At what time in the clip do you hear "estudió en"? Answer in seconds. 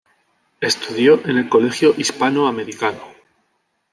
0.61-1.37